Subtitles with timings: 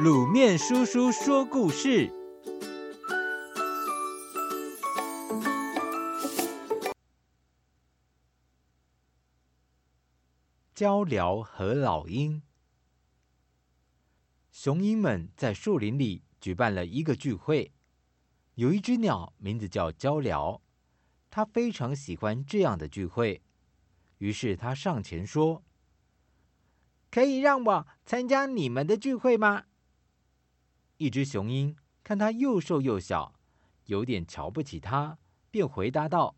[0.00, 2.10] 卤面叔叔说故事：
[10.74, 12.42] 鹌鶹和老鹰。
[14.50, 17.74] 雄鹰们在树林里举办了一个聚会。
[18.54, 20.62] 有一只鸟，名字叫鹌鶹，
[21.30, 23.42] 它非常喜欢这样的聚会，
[24.18, 25.62] 于是它上前说
[27.12, 29.64] ：“可以让我参加你们的聚会吗？”
[30.98, 33.34] 一只雄鹰看它又瘦又小，
[33.86, 35.18] 有点瞧不起它，
[35.50, 36.36] 便回答道：“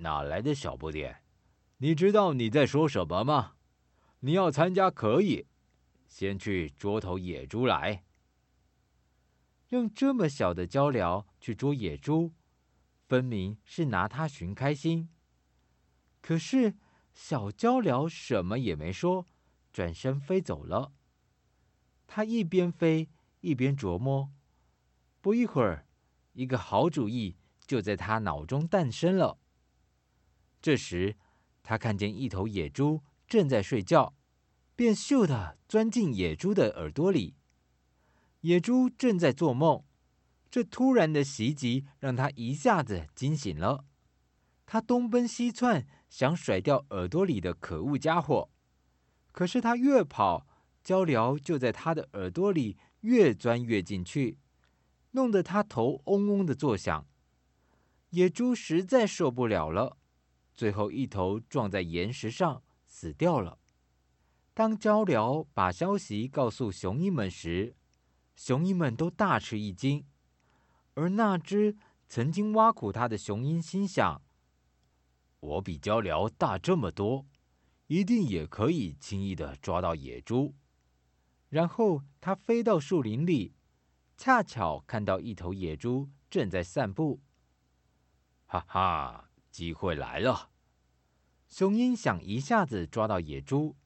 [0.00, 1.22] 哪来的小不点？
[1.78, 3.56] 你知道你在说什么吗？
[4.20, 5.46] 你要参加可以，
[6.06, 8.04] 先去捉头野猪来。
[9.68, 12.32] 用这么小的鹪鹩去捉野猪，
[13.06, 15.08] 分明是拿它寻开心。
[16.20, 16.74] 可是
[17.12, 19.26] 小鹪鹩什么也没说，
[19.72, 20.92] 转身飞走了。
[22.06, 23.08] 它一边飞。
[23.40, 24.30] 一边琢磨，
[25.20, 25.86] 不一会儿，
[26.34, 29.38] 一个好主意就在他脑中诞生了。
[30.60, 31.16] 这时，
[31.62, 34.14] 他看见一头野猪正在睡觉，
[34.76, 37.36] 便咻地钻进野猪的耳朵里。
[38.42, 39.84] 野猪正在做梦，
[40.50, 43.86] 这突然的袭击让他一下子惊醒了。
[44.66, 48.50] 他东奔西窜，想甩掉耳朵里的可恶家伙，
[49.32, 50.46] 可是他越跑，
[50.84, 52.76] 鹌鶹就在他的耳朵里。
[53.00, 54.38] 越钻越进去，
[55.12, 57.06] 弄得他头嗡嗡的作响。
[58.10, 59.96] 野猪实在受不了了，
[60.54, 63.58] 最后一头撞在岩石上死掉了。
[64.52, 67.74] 当鹌鶹把消息告诉雄鹰们时，
[68.36, 70.04] 雄鹰们都大吃一惊。
[70.94, 71.76] 而那只
[72.08, 74.20] 曾经挖苦他的雄鹰心想
[75.40, 77.24] ：“我比鹌鶹大这么多，
[77.86, 80.54] 一定也可以轻易的抓到野猪。”
[81.50, 83.54] 然后它飞到树林里，
[84.16, 87.20] 恰巧看到一头野猪正在散步。
[88.46, 90.50] 哈哈，机会来了！
[91.48, 93.76] 雄鹰想一下子抓到野猪，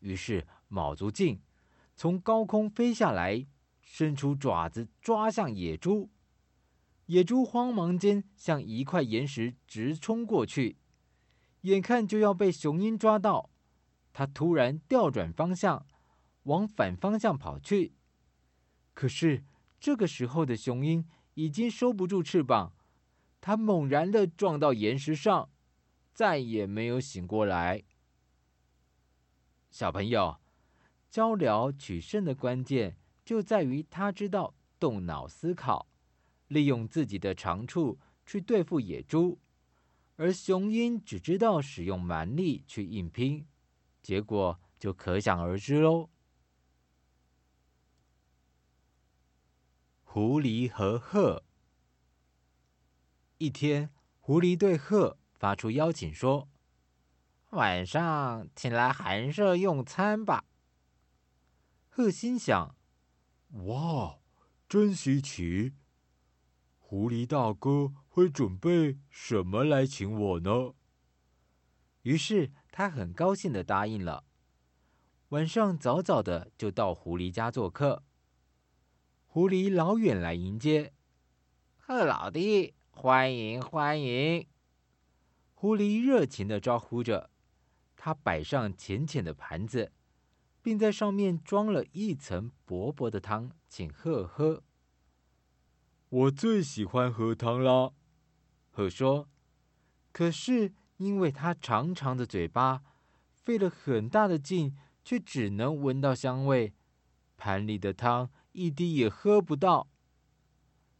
[0.00, 1.40] 于是卯足劲，
[1.96, 3.46] 从高空飞下来，
[3.80, 6.10] 伸出爪子抓向野猪。
[7.06, 10.76] 野猪慌忙间向一块岩石直冲过去，
[11.62, 13.50] 眼看就要被雄鹰抓到，
[14.12, 15.86] 它突然调转方向。
[16.44, 17.92] 往反方向跑去，
[18.94, 19.44] 可是
[19.78, 22.72] 这个时候的雄鹰已经收不住翅膀，
[23.40, 25.50] 它猛然的撞到岩石上，
[26.12, 27.82] 再也没有醒过来。
[29.70, 30.38] 小朋友，
[31.10, 35.88] 交流取胜的关键就在于他知道动脑思考，
[36.48, 39.40] 利用自己的长处去对付野猪，
[40.16, 43.46] 而雄鹰只知道使用蛮力去硬拼，
[44.00, 46.10] 结果就可想而知喽。
[50.14, 51.42] 狐狸和鹤。
[53.38, 56.48] 一天，狐狸对鹤发出邀请说
[57.50, 60.44] ：“晚上请来寒舍用餐吧。”
[61.90, 62.76] 鹤心想
[63.66, 64.20] ：“哇，
[64.68, 65.72] 真稀奇！
[66.78, 70.74] 狐狸大哥会准备什么来请我呢？”
[72.02, 74.22] 于是他很高兴的答应了。
[75.30, 78.04] 晚上早早的就到狐狸家做客。
[79.34, 80.92] 狐狸老远来迎接，
[81.76, 84.46] 贺老弟，欢迎欢迎！
[85.54, 87.30] 狐狸热情地招呼着，
[87.96, 89.90] 他摆上浅浅的盘子，
[90.62, 94.62] 并在上面装了一层薄薄的汤，请鹤喝。
[96.10, 97.90] 我最喜欢喝汤啦，
[98.70, 99.28] 鹤说。
[100.12, 102.84] 可是因为他长长的嘴巴，
[103.32, 106.72] 费了很大的劲，却只能闻到香味，
[107.36, 108.30] 盘里的汤。
[108.54, 109.88] 一滴也喝不到，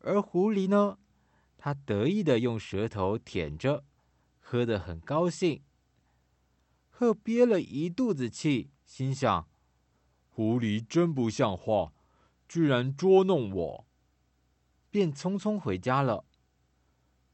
[0.00, 0.98] 而狐狸呢？
[1.56, 3.84] 它得意地用舌头舔着，
[4.40, 5.62] 喝得很高兴。
[6.90, 9.48] 鹤憋了一肚子气，心想：
[10.28, 11.92] 狐狸真不像话，
[12.48, 13.86] 居然捉弄我，
[14.90, 16.24] 便匆匆回家了。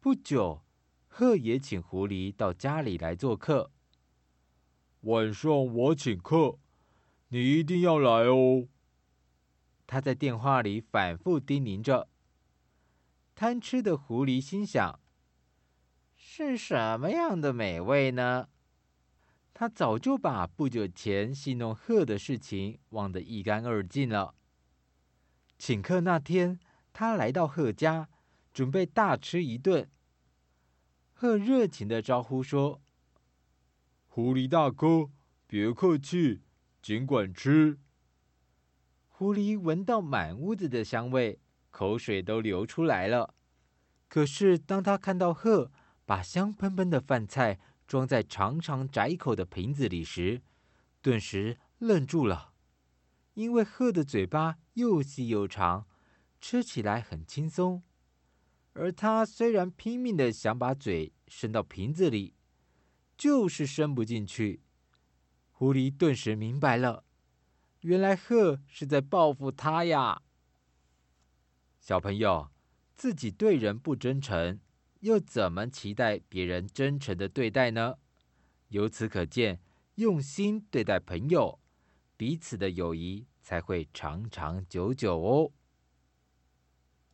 [0.00, 0.62] 不久，
[1.06, 3.70] 鹤也请狐狸到家里来做客。
[5.02, 6.58] 晚上我请客，
[7.28, 8.68] 你一定要来哦。
[9.88, 12.08] 他在电话里反复叮咛着。
[13.34, 15.00] 贪吃的狐狸心想
[16.14, 18.50] ：“是什么样的美味呢？”
[19.54, 24.34] 他早就把不久前戏弄鹤的事情忘得一干二净了。
[25.56, 26.60] 请客那天，
[26.92, 28.08] 他来到鹤家，
[28.52, 29.90] 准备大吃一顿。
[31.14, 32.82] 鹤热情的招呼说
[34.06, 35.10] ：“狐狸大哥，
[35.46, 36.42] 别客气，
[36.82, 37.78] 尽管吃。”
[39.18, 43.34] 狐狸闻到满屋子的香味，口水都流出来了。
[44.06, 45.72] 可是，当他看到鹤
[46.06, 50.42] 把香喷喷的饭菜装在长长窄口的瓶子里时，
[51.02, 52.52] 顿时愣住了。
[53.34, 55.88] 因为鹤的嘴巴又细又长，
[56.40, 57.82] 吃起来很轻松，
[58.74, 62.36] 而他虽然拼命的想把嘴伸到瓶子里，
[63.16, 64.62] 就是伸不进去。
[65.50, 67.02] 狐狸顿时明白了。
[67.82, 70.22] 原来鹤是在报复他呀！
[71.78, 72.50] 小朋友，
[72.94, 74.58] 自己对人不真诚，
[75.00, 77.98] 又怎么期待别人真诚的对待呢？
[78.68, 79.60] 由此可见，
[79.94, 81.60] 用心对待朋友，
[82.16, 85.52] 彼此的友谊才会长长久久哦。